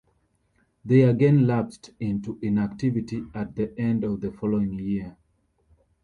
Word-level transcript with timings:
They 0.83 1.01
again 1.03 1.45
lapsed 1.45 1.91
into 1.99 2.39
inactivity 2.41 3.23
at 3.35 3.55
the 3.55 3.79
end 3.79 4.03
of 4.03 4.19
the 4.21 4.31
following 4.31 4.79
year. 4.79 5.15